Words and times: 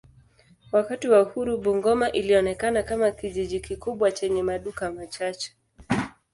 Wakati 0.71 1.07
wa 1.07 1.21
uhuru 1.21 1.57
Bungoma 1.57 2.11
ilionekana 2.11 2.83
kama 2.83 3.11
kijiji 3.11 3.59
kikubwa 3.59 4.11
chenye 4.11 4.43
maduka 4.43 4.91
machache. 4.91 5.53